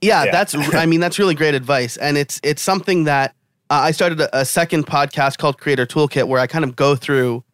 [0.00, 0.30] Yeah, Yeah.
[0.30, 0.54] that's.
[0.74, 3.34] I mean, that's really great advice, and it's it's something that
[3.68, 6.96] uh, I started a, a second podcast called Creator Toolkit, where I kind of go
[6.96, 7.44] through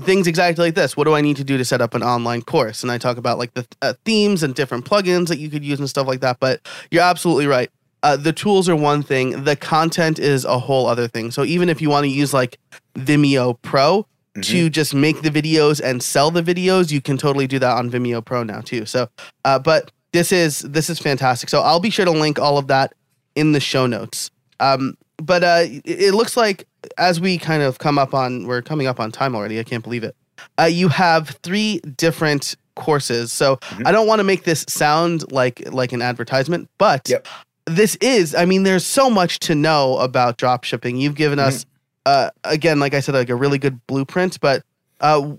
[0.00, 0.96] things exactly like this.
[0.96, 2.82] What do I need to do to set up an online course?
[2.82, 5.78] And I talk about like the uh, themes and different plugins that you could use
[5.78, 6.38] and stuff like that.
[6.40, 7.70] But you're absolutely right.
[8.02, 9.44] Uh, the tools are one thing.
[9.44, 11.30] The content is a whole other thing.
[11.30, 12.58] So even if you want to use like
[12.94, 14.06] Vimeo Pro
[14.42, 17.90] to just make the videos and sell the videos, you can totally do that on
[17.90, 18.86] Vimeo Pro now too.
[18.86, 19.08] So,
[19.44, 21.48] uh, but this is this is fantastic.
[21.48, 22.94] So I'll be sure to link all of that
[23.34, 24.30] in the show notes.
[24.58, 26.66] Um, but uh, it, looks like
[26.98, 29.58] as we kind of come up on, we're coming up on time already.
[29.60, 30.16] I can't believe it.
[30.58, 33.30] Uh, you have three different courses.
[33.32, 33.86] So Mhm.
[33.86, 37.28] I don't want to make this sound like like an advertisement, but Yep.
[37.66, 38.34] this is.
[38.34, 40.96] I mean, there's so much to know about drop shipping.
[40.96, 41.66] You've given us,
[42.06, 44.40] uh, again, like I said, like a really good blueprint.
[44.40, 44.62] But
[45.00, 45.32] uh,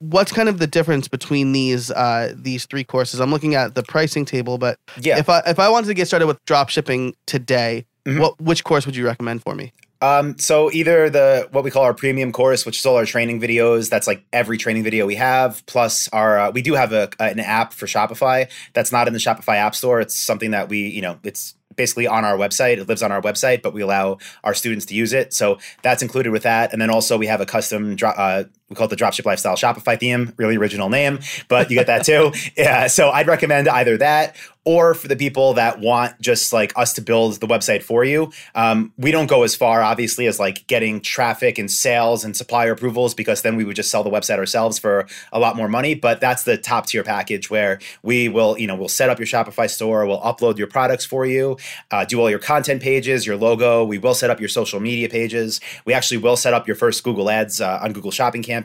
[0.00, 3.20] what's kind of the difference between these uh, these three courses?
[3.20, 5.18] I'm looking at the pricing table, but Yeah.
[5.18, 8.20] if I if I wanted to get started with drop shipping today, Mhm.
[8.20, 9.72] what which course would you recommend for me?
[10.00, 13.40] Um, so either the what we call our premium course, which is all our training
[13.40, 13.90] videos.
[13.90, 15.66] That's like every training video we have.
[15.66, 19.18] Plus our uh, we do have a, an app for Shopify that's not in the
[19.18, 20.00] Shopify App Store.
[20.00, 22.78] It's something that we you know it's basically on our website.
[22.78, 25.32] It lives on our website, but we allow our students to use it.
[25.34, 26.72] So that's included with that.
[26.72, 29.56] And then also we have a custom dro- uh, we call it the Dropship Lifestyle
[29.56, 30.32] Shopify theme.
[30.36, 32.32] Really original name, but you get that too.
[32.56, 32.86] yeah.
[32.86, 34.36] So I'd recommend either that
[34.68, 38.30] or for the people that want just like us to build the website for you.
[38.54, 42.72] Um, we don't go as far, obviously, as like getting traffic and sales and supplier
[42.72, 45.94] approvals because then we would just sell the website ourselves for a lot more money.
[45.94, 49.26] But that's the top tier package where we will, you know, we'll set up your
[49.26, 51.56] Shopify store, we'll upload your products for you,
[51.90, 53.84] uh, do all your content pages, your logo.
[53.84, 55.62] We will set up your social media pages.
[55.86, 58.57] We actually will set up your first Google Ads uh, on Google Shopping campaign.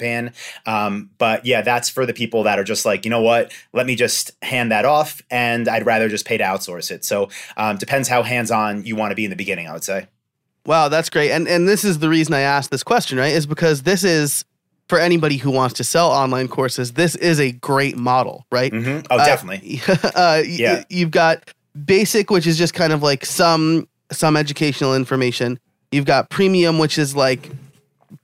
[0.66, 3.86] Um, but yeah, that's for the people that are just like, you know what, let
[3.86, 7.04] me just hand that off, and I'd rather just pay to outsource it.
[7.06, 9.68] So um, depends how hands on you want to be in the beginning.
[9.68, 10.08] I would say.
[10.66, 11.32] Wow, that's great.
[11.32, 13.34] And and this is the reason I asked this question, right?
[13.34, 14.46] Is because this is
[14.90, 16.94] for anybody who wants to sell online courses.
[16.94, 18.72] This is a great model, right?
[18.72, 19.06] Mm-hmm.
[19.10, 19.82] Oh, Uh, definitely.
[20.16, 20.76] uh, Yeah.
[20.80, 21.50] y- you've got
[21.86, 25.58] basic, which is just kind of like some some educational information.
[25.92, 27.50] You've got premium, which is like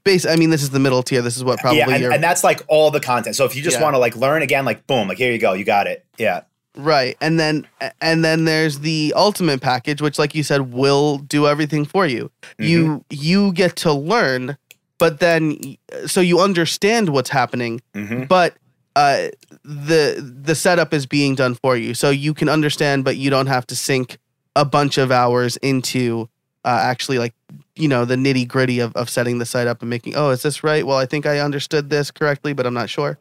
[0.04, 0.26] base.
[0.26, 1.22] I mean, this is the middle tier.
[1.22, 3.36] This is what probably yeah, and, and that's like all the content.
[3.36, 3.84] So if you just Yeah.
[3.84, 6.06] want to like learn again, like boom, like here you go, you got it.
[6.18, 6.42] Yeah.
[6.76, 7.18] right.
[7.22, 7.68] And then
[8.02, 12.32] and then there's the ultimate package, which, like you said, will do everything for you.
[12.60, 12.64] Mm-hmm.
[12.64, 14.58] You you get to learn,
[14.98, 18.56] but then so you understand what's happening, hmm but
[18.96, 19.28] uh,
[19.64, 23.48] the the setup is being done for you, so you can understand, but you don't
[23.48, 24.18] have to sink
[24.56, 26.28] a bunch of hours into
[26.66, 27.34] uh, actually like
[27.80, 30.16] you know the nitty gritty of, of setting the site up and making.
[30.16, 30.86] Oh, is this right?
[30.86, 33.18] Well, I think I understood this correctly, but I'm not sure.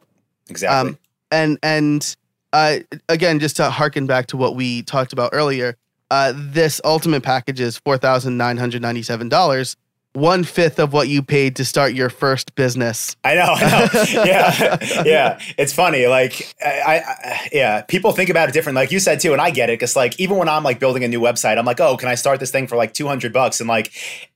[0.49, 0.91] Exactly.
[0.91, 0.99] Um,
[1.31, 2.15] and and
[2.53, 5.77] uh, again, just to harken back to what we talked about earlier,
[6.11, 9.75] uh, this ultimate package is four thousand nine hundred ninety seven dollars,
[10.13, 13.15] one fifth of what you paid to start your first business.
[13.23, 14.03] I know, I know.
[14.25, 15.39] yeah, yeah.
[15.57, 16.07] It's funny.
[16.07, 18.75] Like, I, I, yeah, people think about it different.
[18.75, 21.03] Like you said too, and I get it because, like, even when I'm like building
[21.03, 23.59] a new website, I'm like, oh, can I start this thing for like 200 bucks?
[23.59, 23.91] And like,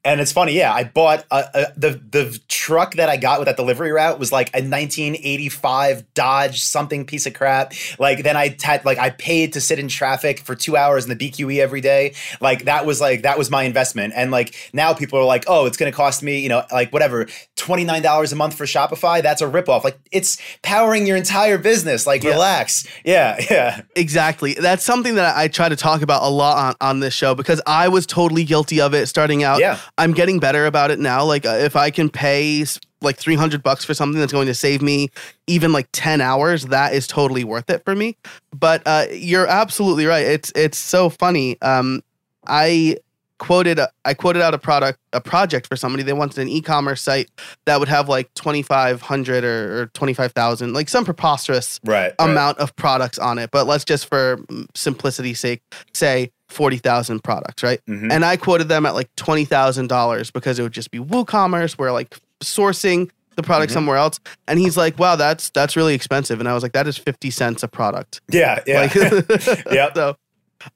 [0.05, 0.53] and it's funny.
[0.53, 4.19] Yeah, I bought a, a, the the truck that I got with that delivery route
[4.19, 7.73] was like a 1985 Dodge something piece of crap.
[7.97, 11.17] Like, then I had like I paid to sit in traffic for two hours in
[11.17, 12.13] the BQE every day.
[12.41, 14.13] Like, that was like that was my investment.
[14.15, 16.91] And like now people are like, oh, it's going to cost me, you know, like
[16.91, 17.25] whatever,
[17.57, 19.21] $29 a month for Shopify.
[19.21, 19.83] That's a ripoff.
[19.83, 22.05] Like it's powering your entire business.
[22.05, 22.31] Like Yeah.
[22.31, 22.85] relax.
[23.05, 23.39] Yeah.
[23.49, 23.81] Yeah.
[23.95, 24.53] Exactly.
[24.53, 27.61] That's something that I try to talk about a lot on, on this show because
[27.67, 29.59] I was totally guilty of it starting out.
[29.59, 29.77] Yeah.
[29.97, 31.23] I'm getting better about it now.
[31.25, 32.65] Like uh, if I can pay
[33.01, 35.09] like 300 bucks for something that's going to save me
[35.45, 38.15] even like 10 hours, that is totally worth it for me.
[38.57, 40.25] But uh, you're absolutely right.
[40.25, 41.61] It's it's so funny.
[41.61, 42.01] Um,
[42.47, 42.97] I
[43.45, 46.01] quoted I quoted out a product a project for somebody.
[46.03, 47.29] They wanted an e-commerce site
[47.65, 52.13] that would have like 2,500 or, or 25,000, like some preposterous Right.
[52.19, 52.29] right.
[52.29, 54.39] amount of products on it, but let's just for
[54.75, 55.61] simplicity's sake
[55.93, 57.81] say 40,000 products, right?
[57.89, 58.11] Mhm.
[58.11, 62.17] And I quoted them at like $20,000 because it would just be WooCommerce where like
[62.41, 63.73] sourcing the product Mhm.
[63.73, 64.19] somewhere else.
[64.47, 67.31] And he's like, "Wow, that's that's really expensive." And I was like, "That is 50
[67.31, 68.59] cents a product." Yeah.
[68.67, 68.81] Yeah.
[68.81, 68.93] Like,
[69.71, 69.91] Yep.
[69.95, 70.15] So,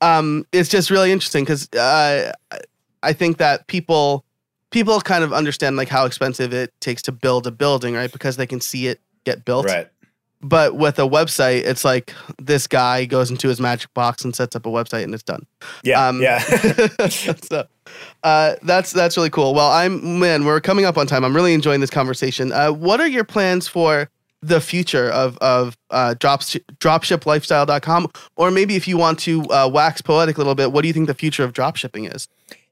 [0.01, 2.31] um, it's just really interesting because uh,
[3.03, 4.25] I think that people
[4.71, 8.11] people kind of understand like how expensive it takes to build a building, right?
[8.11, 9.65] Because they can see it get built.
[9.65, 9.87] right.
[10.39, 14.55] But with a website, it's like this guy goes into his magic box and sets
[14.55, 15.47] up a website and it's done.
[15.83, 16.07] Yeah.
[16.07, 16.37] Um, yeah.
[17.09, 17.65] so
[18.23, 19.55] uh, that's that's really cool.
[19.55, 21.25] Well, I'm man, we're coming up on time.
[21.25, 22.51] I'm really enjoying this conversation.
[22.51, 28.11] Uh, what are your plans for the future of of uh, drops dropshiplifestyle.com?
[28.35, 30.93] Or maybe if you want to uh, wax poetic a little bit, what do you
[30.93, 32.27] think the future of dropshipping is?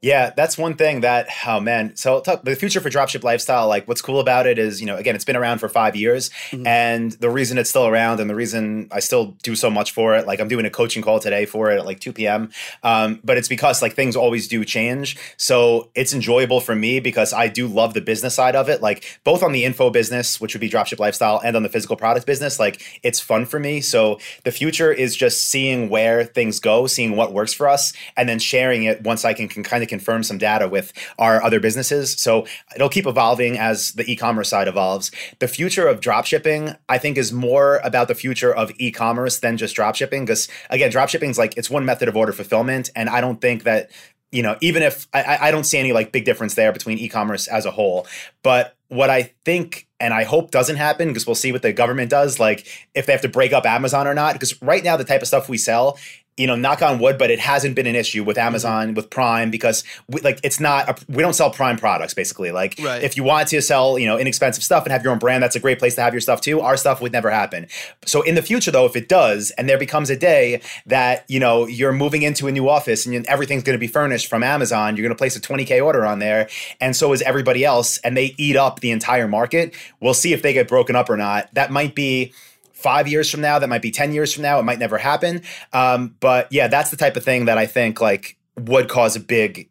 [0.06, 1.96] Yeah, that's one thing that oh man.
[1.96, 4.98] So talk, the future for dropship lifestyle, like what's cool about it is, you know,
[4.98, 6.68] again, it's been around for five years, Mhm.
[6.68, 10.14] and the reason it's still around and the reason I still do so much for
[10.14, 12.52] it, like I'm doing a coaching call today for it at like 2 p.m.
[12.84, 17.34] Um, but it's because like things always do change, so it's enjoyable for me because
[17.34, 20.54] I do love the business side of it, like both on the info business, which
[20.54, 22.60] would be dropship lifestyle, and on the physical product business.
[22.60, 23.82] Like it's fun for me.
[23.82, 28.30] So the future is just seeing where things go, seeing what works for us, and
[28.30, 31.60] then sharing it once I can, can kind of confirm some data with our other
[31.60, 32.14] businesses.
[32.14, 35.12] So it'll keep evolving as the e-commerce side evolves.
[35.40, 39.76] The future of dropshipping, I think, is more about the future of e-commerce than just
[39.76, 40.22] dropshipping.
[40.22, 43.64] Because again, dropshipping is like it's one method of order fulfillment, and I don't think
[43.64, 43.92] that
[44.32, 47.48] you know even if I- I, don't see any like big difference there between e-commerce
[47.48, 48.08] as a whole.
[48.44, 52.10] But what I think and I hope doesn't happen because we'll see what the government
[52.10, 54.34] does, like if they have to break up Amazon or not.
[54.34, 55.98] Because right now, the type of stuff we sell,
[56.38, 58.48] you know, knock on wood, but it hasn't been an issue with Mm-hmm.
[58.48, 62.52] Amazon, with Prime, because we, like it's not, a, we don't sell Prime products basically.
[62.52, 63.02] Like Right.
[63.02, 65.56] if you want to sell, you know, inexpensive stuff and have your own brand, that's
[65.56, 66.60] a great place to have your stuff too.
[66.60, 67.68] Our stuff would never happen.
[68.06, 71.40] So in the future though, if it does, and there becomes a day that, you
[71.40, 74.98] know, you're moving into a new office and everything's going to be furnished from Amazon,
[74.98, 76.50] you're going to place a 20K order on there.
[76.82, 77.98] And so is everybody else.
[78.00, 79.74] And they eat up the entire market.
[80.02, 81.54] We'll see if they get broken up or not.
[81.54, 82.34] That might be,
[82.76, 85.42] five years from now that might be 10 years from now it might never happen.
[85.74, 89.20] Um, but yeah that's the type of thing that i think like would cause a
[89.20, 89.70] big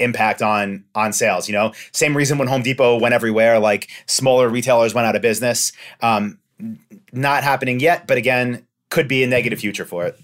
[0.00, 1.72] impact on on sales you know?
[1.92, 5.72] Same reason when home depot went everywhere like smaller retailers went out of business.
[6.00, 6.38] Um,
[7.12, 10.18] not happening yet but again could be a negative future for it.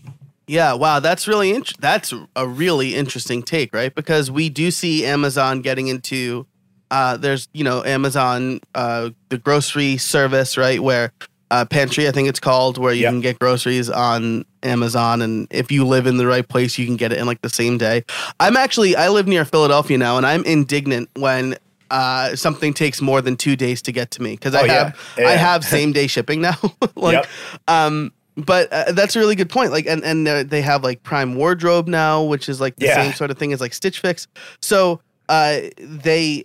[0.50, 3.94] Yeah, wow, that's really int- that's a really interesting take, right?
[3.94, 6.44] Because we do see Amazon getting into
[6.90, 11.12] uh there's, you know, Amazon uh the grocery service, right, where
[11.50, 13.10] uh pantry I think it's called where you Yep.
[13.12, 16.96] can get groceries on Amazon and if you live in the right place you can
[16.96, 18.04] get it in like the same day.
[18.38, 21.56] I'm actually I live near Philadelphia now and I'm indignant when
[21.90, 24.72] uh, something takes more than two days to get to me because I Oh, yeah.
[24.84, 26.54] have I have same day shipping now.
[26.94, 27.26] like, Yep.
[27.66, 29.72] um, but uh, that's a really good point.
[29.72, 32.94] Like, and and they're- they have like Prime Wardrobe now, which is like the Yeah.
[33.02, 34.28] same sort of thing as like Stitch Fix.
[34.62, 36.44] So uh, they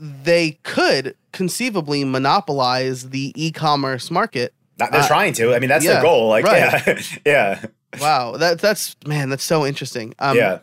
[0.00, 4.54] they could conceivably monopolize the e-commerce market.
[4.78, 6.86] Not- they're Uh, trying to i mean that's yeah, their goal like right.
[6.86, 7.64] yeah yeah
[8.00, 10.14] Wow, that that's man, that's so interesting.
[10.18, 10.58] Um, yeah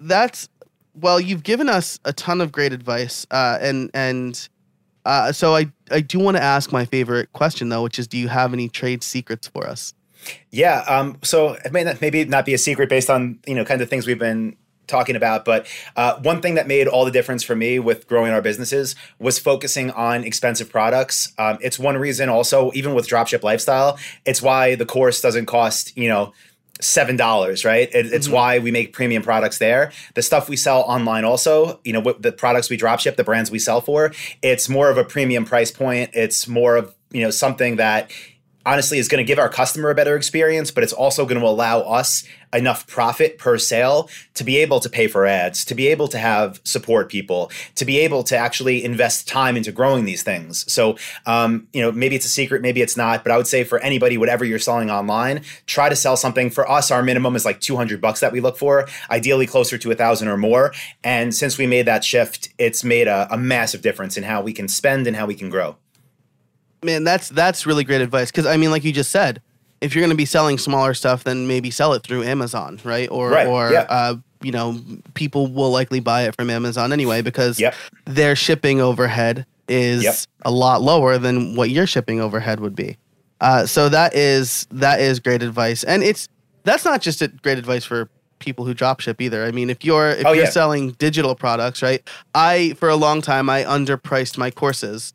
[0.00, 0.48] that's
[0.94, 4.48] well, you've given us a ton of great advice, uh, and and
[5.04, 8.16] uh, so I I do want to ask my favorite question though, which is, do
[8.18, 9.92] you have any trade secrets for us?
[10.50, 10.84] Yeah.
[10.86, 13.80] Um, so it may not, maybe not be a secret based on you know kind
[13.82, 14.56] of things we've been
[14.92, 18.32] talking about, but uh, one thing that made all the difference for me with growing
[18.32, 21.32] our businesses was focusing on expensive products.
[21.38, 25.96] Um, it's one reason also, even with dropship lifestyle, it's why the course doesn't cost
[25.96, 26.32] you know
[26.80, 27.88] seven dollars right?
[27.94, 29.92] It, it's why we make premium products there.
[30.14, 33.24] The stuff we sell online also you know what the products we drop ship the
[33.24, 36.10] brands we sell for it's more of a premium price point.
[36.12, 38.10] It's more of you know something that
[38.64, 41.46] honestly is going to give our customer a better experience, but it's also going to
[41.46, 45.88] allow us enough profit per sale to be able to pay for ads, to be
[45.88, 50.22] able to have support people, to be able to actually invest time into growing these
[50.22, 50.70] things.
[50.70, 50.96] So,
[51.26, 53.78] um, you know, maybe it's a secret, maybe it's not, but I would say for
[53.80, 56.50] anybody, whatever you're selling online, try to sell something.
[56.50, 59.90] For us, our minimum is like 200 bucks that we look for, ideally closer to
[59.90, 60.72] a thousand or more.
[61.02, 64.52] And since we made that shift, it's made a, a massive difference in how we
[64.52, 65.76] can spend and how we can grow.
[66.84, 69.40] Man, that's that's really great advice because I mean, like you just said,
[69.80, 73.08] if you're going to be selling smaller stuff, then maybe sell it through Amazon, right?
[73.10, 73.86] Or Right, or yeah.
[73.88, 74.80] uh, you know,
[75.14, 77.74] people will likely buy it from Amazon anyway because Yep.
[78.06, 80.14] their shipping overhead is Yep.
[80.44, 82.96] a lot lower than what your shipping overhead would be.
[83.40, 86.28] Uh, so that is that is great advice, and it's
[86.64, 88.08] that's not just a great advice for
[88.40, 89.44] people who drop ship either.
[89.44, 90.50] I mean, if you're if Oh, you're yeah.
[90.50, 92.02] selling digital products, right?
[92.34, 95.14] I for a long time I underpriced my courses.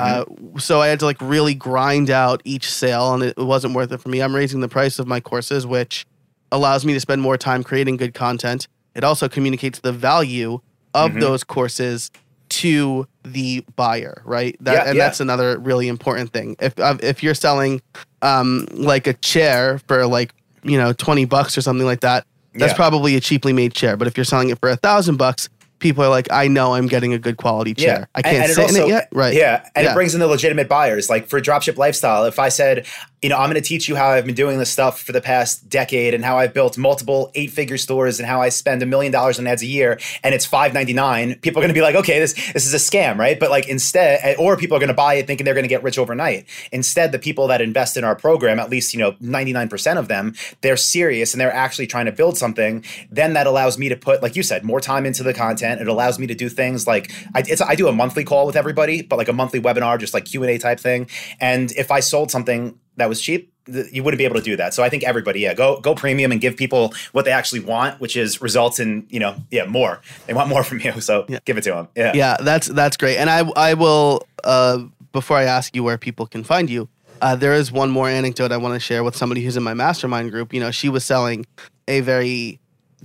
[0.00, 0.24] Uh,
[0.58, 3.98] so I had to like really grind out each sale, and it wasn't worth it
[3.98, 4.20] for me.
[4.22, 6.06] I'm raising the price of my courses, which
[6.50, 8.68] allows me to spend more time creating good content.
[8.94, 10.60] It also communicates the value
[10.94, 11.20] of Mhm.
[11.20, 12.10] those courses
[12.50, 14.56] to the buyer, right?
[14.60, 15.04] That, Yeah, and yeah.
[15.04, 16.56] that's another really important thing.
[16.60, 17.80] If uh, if you're selling
[18.20, 22.24] um, like a chair for like you know twenty bucks or something like that,
[22.54, 22.76] that's Yeah.
[22.76, 23.96] probably a cheaply made chair.
[23.96, 25.48] But if you're selling it for a thousand bucks,
[25.82, 28.08] people are like, I know I'm getting a good quality chair.
[28.14, 29.34] I can't and it sit in also- it yet, right?
[29.34, 29.90] Yeah, and Yeah.
[29.90, 31.10] it brings in the legitimate buyers.
[31.10, 32.86] Like for dropship lifestyle, if I said,
[33.22, 35.20] you know, I'm going to teach you how I've been doing this stuff for the
[35.20, 39.12] past decade and how I've built multiple eight-figure stores and how I spend a million
[39.12, 41.82] dollars on ads a year, and it's five ninety nine, people are going to be
[41.82, 43.38] like, okay, this this is a scam, right?
[43.38, 45.68] But like instead, eh, or people are going to buy it thinking they're going to
[45.68, 46.46] get rich overnight.
[46.72, 50.00] Instead, the people that invest in our program, at least you know, ninety nine percent
[50.00, 52.84] of them, they're serious and they're actually trying to build something.
[53.10, 55.80] Then that allows me to put, like you said, more time into the content.
[55.80, 59.02] It allows me to do things like I, I do a monthly call with everybody,
[59.02, 61.08] but like a monthly webinar, just like Q and A type thing.
[61.40, 64.74] And if I sold something that was cheap, you wouldn't be able to do that.
[64.74, 68.00] So I think everybody, yeah, go go premium and give people what they actually want,
[68.00, 70.00] which is results in you know, yeah, more.
[70.26, 71.38] They want more from you, so Yeah.
[71.44, 71.88] give it to them.
[71.96, 74.78] Yeah, yeah that's that's great and i i will uh
[75.12, 76.88] before i ask you where people can find you
[77.20, 79.74] uh, there is one more anecdote i want to share with somebody who's in my
[79.74, 81.46] mastermind group you know she was selling
[81.86, 82.58] a very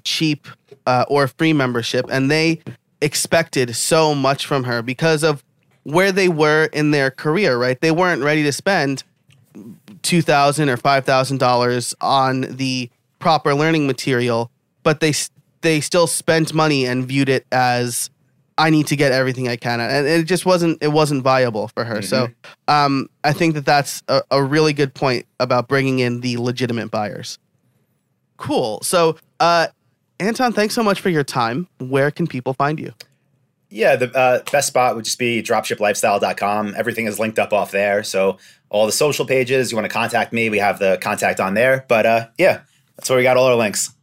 [0.03, 0.47] cheap
[0.87, 2.59] uh, or free membership and they
[3.01, 5.43] expected so much from her because of
[5.83, 9.03] where they were in their career right they weren't ready to spend
[10.01, 12.89] two thousand or five thousand dollars on the
[13.19, 14.51] proper learning material,
[14.83, 15.13] but they
[15.61, 18.09] they still spent money and viewed it as
[18.57, 21.83] I need to get everything I can, and it just wasn't it wasn't viable for
[21.83, 22.01] her.
[22.01, 22.29] So,
[22.67, 26.89] um, I think that that's a, a really good point about bringing in the legitimate
[26.89, 27.37] buyers.
[28.37, 28.81] Cool.
[28.81, 29.67] So, uh,
[30.19, 31.67] Anton, thanks so much for your time.
[31.79, 32.93] Where can people find you?
[33.69, 36.75] Yeah, the uh, best spot would just be dropshiplifestyle.com.
[36.77, 38.03] Everything is linked up off there.
[38.03, 38.37] So
[38.69, 41.85] all the social pages, you want to contact me, we have the contact on there.
[41.87, 42.61] But uh, yeah,
[42.95, 43.93] that's where we got all our links.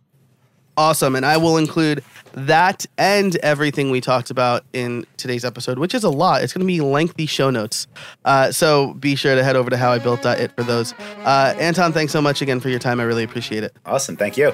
[0.77, 1.15] Awesome.
[1.15, 2.03] And I will include
[2.33, 6.43] that and everything we talked about in today's episode, which is a lot.
[6.43, 7.87] It's going to be lengthy show notes.
[8.25, 10.93] Uh, so be sure to head over to howibuilt.it for those.
[11.25, 12.99] Uh, Anton, thanks so much again for your time.
[13.01, 13.77] I really appreciate it.
[13.87, 14.17] Awesome.
[14.17, 14.53] Thank you.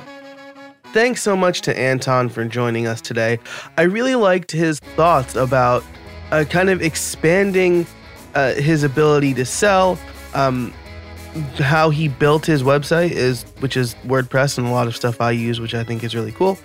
[0.92, 3.38] Thanks so much to Anton for joining us today.
[3.78, 5.84] I really liked his thoughts about
[6.32, 7.86] uh, kind of expanding
[8.34, 9.96] uh, his ability to sell.
[10.34, 10.74] Um,
[11.58, 15.30] how he built his website is, which is WordPress and a lot of stuff I
[15.30, 16.58] use, which I think is really cool.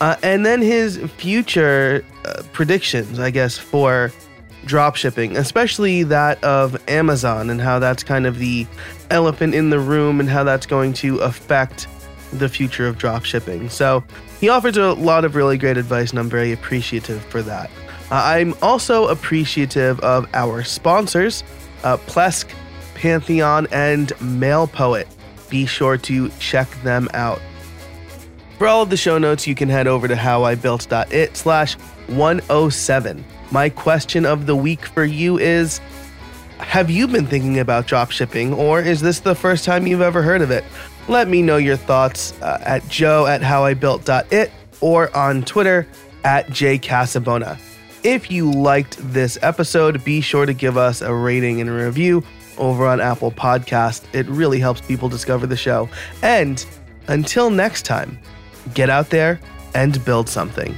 [0.00, 4.12] Uh, and then his future uh, predictions, I guess, for
[4.66, 8.68] drop shipping, especially that of Amazon and how that's kind of the
[9.10, 11.88] elephant in the room and how that's going to affect
[12.38, 13.68] the future of drop shipping.
[13.68, 14.04] So
[14.40, 17.70] he offers a lot of really great advice, and I'm very appreciative for that.
[18.10, 21.42] Uh, I'm also appreciative of our sponsors,
[21.82, 22.54] uh, Plesk,
[22.94, 25.06] Pantheon, and MailPoet.
[25.48, 27.40] Be sure to check them out.
[28.58, 31.74] For all of the show notes, you can head over to howibuilt.it slash
[32.06, 33.24] 107.
[33.50, 35.80] My question of the week for you is
[36.58, 40.22] Have you been thinking about drop shipping, or is this the first time you've ever
[40.22, 40.64] heard of it?
[41.06, 44.50] Let me know your thoughts uh, at joe at howibuilt.it
[44.80, 45.86] or on Twitter
[46.24, 47.58] at jcasabona.
[48.02, 52.22] If you liked this episode, be sure to give us a rating and a review
[52.58, 54.04] over on Apple Podcast.
[54.12, 55.88] It really helps people discover the show.
[56.22, 56.64] And
[57.08, 58.18] until next time,
[58.74, 59.40] get out there
[59.74, 60.74] and build something.